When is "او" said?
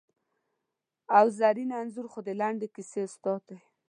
1.17-1.25